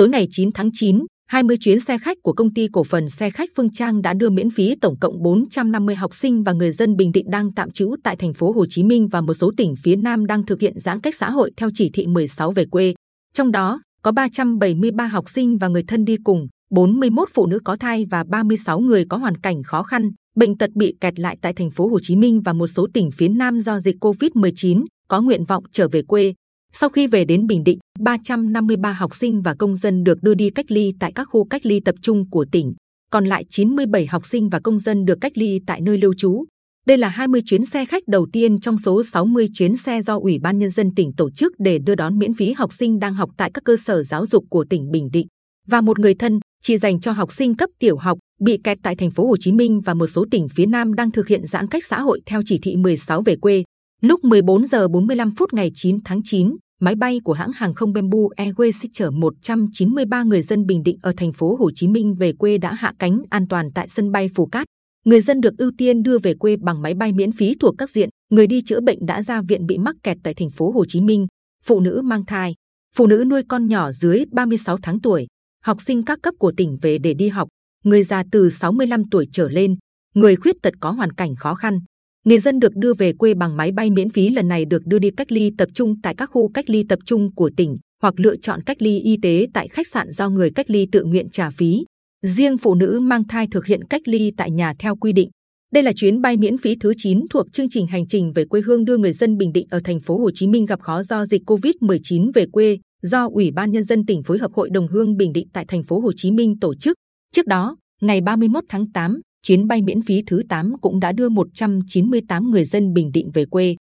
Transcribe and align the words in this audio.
Tối 0.00 0.08
ngày 0.08 0.26
9 0.30 0.50
tháng 0.54 0.70
9, 0.72 1.04
20 1.26 1.56
chuyến 1.60 1.80
xe 1.80 1.98
khách 1.98 2.18
của 2.22 2.32
công 2.32 2.54
ty 2.54 2.68
cổ 2.72 2.84
phần 2.84 3.10
xe 3.10 3.30
khách 3.30 3.50
Phương 3.56 3.70
Trang 3.70 4.02
đã 4.02 4.14
đưa 4.14 4.30
miễn 4.30 4.50
phí 4.50 4.74
tổng 4.80 4.98
cộng 5.00 5.22
450 5.22 5.94
học 5.94 6.14
sinh 6.14 6.42
và 6.42 6.52
người 6.52 6.70
dân 6.70 6.96
Bình 6.96 7.12
Định 7.12 7.30
đang 7.30 7.52
tạm 7.54 7.70
trú 7.70 7.94
tại 8.04 8.16
thành 8.16 8.34
phố 8.34 8.52
Hồ 8.52 8.66
Chí 8.68 8.82
Minh 8.82 9.08
và 9.08 9.20
một 9.20 9.34
số 9.34 9.52
tỉnh 9.56 9.74
phía 9.82 9.96
Nam 9.96 10.26
đang 10.26 10.46
thực 10.46 10.60
hiện 10.60 10.78
giãn 10.78 11.00
cách 11.00 11.14
xã 11.14 11.30
hội 11.30 11.50
theo 11.56 11.70
chỉ 11.74 11.90
thị 11.92 12.06
16 12.06 12.52
về 12.52 12.64
quê. 12.70 12.94
Trong 13.34 13.52
đó 13.52 13.82
có 14.02 14.12
373 14.12 15.06
học 15.06 15.30
sinh 15.30 15.58
và 15.58 15.68
người 15.68 15.82
thân 15.88 16.04
đi 16.04 16.16
cùng, 16.24 16.46
41 16.70 17.28
phụ 17.34 17.46
nữ 17.46 17.58
có 17.64 17.76
thai 17.76 18.06
và 18.10 18.24
36 18.24 18.80
người 18.80 19.04
có 19.08 19.16
hoàn 19.16 19.36
cảnh 19.36 19.62
khó 19.62 19.82
khăn, 19.82 20.10
bệnh 20.36 20.58
tật 20.58 20.70
bị 20.74 20.94
kẹt 21.00 21.18
lại 21.18 21.36
tại 21.42 21.52
thành 21.52 21.70
phố 21.70 21.88
Hồ 21.88 21.98
Chí 22.02 22.16
Minh 22.16 22.40
và 22.44 22.52
một 22.52 22.66
số 22.66 22.86
tỉnh 22.94 23.10
phía 23.10 23.28
Nam 23.28 23.60
do 23.60 23.80
dịch 23.80 23.96
Covid-19 24.00 24.84
có 25.08 25.20
nguyện 25.20 25.44
vọng 25.44 25.64
trở 25.72 25.88
về 25.88 26.02
quê. 26.02 26.32
Sau 26.72 26.90
khi 26.90 27.06
về 27.06 27.24
đến 27.24 27.46
Bình 27.46 27.64
Định, 27.64 27.78
353 28.00 28.92
học 28.92 29.14
sinh 29.14 29.42
và 29.42 29.54
công 29.54 29.76
dân 29.76 30.04
được 30.04 30.22
đưa 30.22 30.34
đi 30.34 30.50
cách 30.50 30.70
ly 30.70 30.92
tại 31.00 31.12
các 31.14 31.24
khu 31.24 31.44
cách 31.44 31.66
ly 31.66 31.80
tập 31.84 31.94
trung 32.02 32.30
của 32.30 32.46
tỉnh. 32.52 32.74
Còn 33.10 33.24
lại 33.24 33.44
97 33.48 34.06
học 34.06 34.26
sinh 34.26 34.48
và 34.48 34.60
công 34.60 34.78
dân 34.78 35.04
được 35.04 35.18
cách 35.20 35.32
ly 35.34 35.60
tại 35.66 35.80
nơi 35.80 35.98
lưu 35.98 36.14
trú. 36.16 36.44
Đây 36.86 36.98
là 36.98 37.08
20 37.08 37.42
chuyến 37.46 37.64
xe 37.64 37.84
khách 37.84 38.02
đầu 38.08 38.26
tiên 38.32 38.60
trong 38.60 38.78
số 38.78 39.02
60 39.02 39.46
chuyến 39.54 39.76
xe 39.76 40.02
do 40.02 40.18
Ủy 40.18 40.38
ban 40.38 40.58
Nhân 40.58 40.70
dân 40.70 40.94
tỉnh 40.94 41.12
tổ 41.16 41.30
chức 41.30 41.52
để 41.58 41.78
đưa 41.78 41.94
đón 41.94 42.18
miễn 42.18 42.34
phí 42.34 42.52
học 42.52 42.72
sinh 42.72 42.98
đang 42.98 43.14
học 43.14 43.30
tại 43.36 43.50
các 43.54 43.64
cơ 43.64 43.76
sở 43.76 44.02
giáo 44.02 44.26
dục 44.26 44.44
của 44.50 44.64
tỉnh 44.70 44.90
Bình 44.90 45.10
Định. 45.12 45.26
Và 45.66 45.80
một 45.80 45.98
người 45.98 46.14
thân 46.14 46.40
chỉ 46.62 46.78
dành 46.78 47.00
cho 47.00 47.12
học 47.12 47.32
sinh 47.32 47.54
cấp 47.54 47.70
tiểu 47.78 47.96
học 47.96 48.18
bị 48.40 48.58
kẹt 48.64 48.78
tại 48.82 48.96
thành 48.96 49.10
phố 49.10 49.26
Hồ 49.26 49.36
Chí 49.40 49.52
Minh 49.52 49.80
và 49.80 49.94
một 49.94 50.06
số 50.06 50.26
tỉnh 50.30 50.48
phía 50.48 50.66
Nam 50.66 50.94
đang 50.94 51.10
thực 51.10 51.28
hiện 51.28 51.46
giãn 51.46 51.68
cách 51.68 51.84
xã 51.84 52.00
hội 52.00 52.20
theo 52.26 52.42
chỉ 52.44 52.58
thị 52.62 52.76
16 52.76 53.22
về 53.22 53.36
quê. 53.36 53.64
Lúc 54.00 54.24
14 54.24 54.66
giờ 54.66 54.88
45 54.88 55.34
phút 55.34 55.52
ngày 55.52 55.70
9 55.74 55.98
tháng 56.04 56.20
9, 56.24 56.56
máy 56.82 56.94
bay 56.94 57.20
của 57.24 57.32
hãng 57.32 57.52
hàng 57.52 57.74
không 57.74 57.92
Bamboo 57.92 58.18
Airways 58.36 58.88
chở 58.92 59.10
193 59.10 60.22
người 60.22 60.42
dân 60.42 60.66
Bình 60.66 60.82
Định 60.82 60.98
ở 61.02 61.12
thành 61.16 61.32
phố 61.32 61.56
Hồ 61.56 61.70
Chí 61.74 61.88
Minh 61.88 62.14
về 62.14 62.32
quê 62.32 62.58
đã 62.58 62.74
hạ 62.74 62.92
cánh 62.98 63.22
an 63.30 63.48
toàn 63.48 63.70
tại 63.74 63.88
sân 63.88 64.12
bay 64.12 64.28
Phù 64.34 64.46
Cát. 64.46 64.66
Người 65.04 65.20
dân 65.20 65.40
được 65.40 65.58
ưu 65.58 65.70
tiên 65.78 66.02
đưa 66.02 66.18
về 66.18 66.34
quê 66.34 66.56
bằng 66.56 66.82
máy 66.82 66.94
bay 66.94 67.12
miễn 67.12 67.32
phí 67.32 67.54
thuộc 67.60 67.74
các 67.78 67.90
diện. 67.90 68.08
Người 68.30 68.46
đi 68.46 68.62
chữa 68.62 68.80
bệnh 68.80 69.06
đã 69.06 69.22
ra 69.22 69.42
viện 69.42 69.66
bị 69.66 69.78
mắc 69.78 69.96
kẹt 70.02 70.16
tại 70.22 70.34
thành 70.34 70.50
phố 70.50 70.70
Hồ 70.70 70.84
Chí 70.88 71.00
Minh, 71.00 71.26
phụ 71.64 71.80
nữ 71.80 72.00
mang 72.04 72.24
thai, 72.24 72.54
phụ 72.96 73.06
nữ 73.06 73.24
nuôi 73.30 73.42
con 73.48 73.66
nhỏ 73.66 73.92
dưới 73.92 74.24
36 74.32 74.78
tháng 74.82 75.00
tuổi, 75.00 75.26
học 75.64 75.80
sinh 75.80 76.04
các 76.04 76.18
cấp 76.22 76.34
của 76.38 76.52
tỉnh 76.56 76.78
về 76.82 76.98
để 76.98 77.14
đi 77.14 77.28
học, 77.28 77.48
người 77.84 78.02
già 78.02 78.24
từ 78.32 78.50
65 78.50 79.02
tuổi 79.10 79.26
trở 79.32 79.48
lên, 79.48 79.76
người 80.14 80.36
khuyết 80.36 80.56
tật 80.62 80.74
có 80.80 80.90
hoàn 80.90 81.12
cảnh 81.12 81.36
khó 81.36 81.54
khăn. 81.54 81.80
Người 82.24 82.38
dân 82.38 82.58
được 82.58 82.76
đưa 82.76 82.94
về 82.94 83.12
quê 83.12 83.34
bằng 83.34 83.56
máy 83.56 83.72
bay 83.72 83.90
miễn 83.90 84.10
phí 84.10 84.30
lần 84.30 84.48
này 84.48 84.64
được 84.64 84.82
đưa 84.86 84.98
đi 84.98 85.10
cách 85.16 85.32
ly 85.32 85.52
tập 85.58 85.68
trung 85.74 86.00
tại 86.02 86.14
các 86.16 86.30
khu 86.32 86.48
cách 86.48 86.70
ly 86.70 86.84
tập 86.88 86.98
trung 87.06 87.34
của 87.34 87.50
tỉnh 87.56 87.76
hoặc 88.02 88.14
lựa 88.16 88.36
chọn 88.36 88.62
cách 88.62 88.82
ly 88.82 89.00
y 89.00 89.16
tế 89.22 89.46
tại 89.54 89.68
khách 89.68 89.86
sạn 89.86 90.10
do 90.10 90.28
người 90.28 90.50
cách 90.54 90.70
ly 90.70 90.86
tự 90.92 91.04
nguyện 91.04 91.30
trả 91.30 91.50
phí. 91.50 91.84
Riêng 92.26 92.58
phụ 92.58 92.74
nữ 92.74 93.00
mang 93.02 93.24
thai 93.28 93.46
thực 93.50 93.66
hiện 93.66 93.84
cách 93.84 94.02
ly 94.04 94.32
tại 94.36 94.50
nhà 94.50 94.74
theo 94.78 94.96
quy 94.96 95.12
định. 95.12 95.30
Đây 95.72 95.82
là 95.82 95.92
chuyến 95.96 96.20
bay 96.20 96.36
miễn 96.36 96.58
phí 96.58 96.74
thứ 96.80 96.92
9 96.96 97.20
thuộc 97.30 97.46
chương 97.52 97.68
trình 97.70 97.86
hành 97.86 98.06
trình 98.06 98.32
về 98.32 98.44
quê 98.44 98.60
hương 98.60 98.84
đưa 98.84 98.96
người 98.96 99.12
dân 99.12 99.36
Bình 99.36 99.52
Định 99.52 99.66
ở 99.70 99.80
thành 99.84 100.00
phố 100.00 100.18
Hồ 100.18 100.30
Chí 100.34 100.46
Minh 100.46 100.66
gặp 100.66 100.80
khó 100.80 101.02
do 101.02 101.26
dịch 101.26 101.42
Covid-19 101.46 102.30
về 102.34 102.46
quê 102.52 102.78
do 103.02 103.28
Ủy 103.32 103.50
ban 103.50 103.70
Nhân 103.70 103.84
dân 103.84 104.06
tỉnh 104.06 104.22
phối 104.22 104.38
hợp 104.38 104.52
Hội 104.52 104.70
đồng 104.72 104.88
Hương 104.88 105.16
Bình 105.16 105.32
Định 105.32 105.48
tại 105.52 105.64
thành 105.68 105.84
phố 105.84 106.00
Hồ 106.00 106.12
Chí 106.16 106.30
Minh 106.30 106.58
tổ 106.60 106.74
chức. 106.74 106.96
Trước 107.34 107.46
đó, 107.46 107.76
ngày 108.00 108.20
31 108.20 108.64
tháng 108.68 108.92
8, 108.92 109.20
chuyến 109.42 109.66
bay 109.66 109.82
miễn 109.82 110.02
phí 110.02 110.22
thứ 110.26 110.42
8 110.48 110.72
cũng 110.80 111.00
đã 111.00 111.12
đưa 111.12 111.28
198 111.28 112.50
người 112.50 112.64
dân 112.64 112.94
Bình 112.94 113.12
Định 113.12 113.30
về 113.34 113.44
quê. 113.44 113.76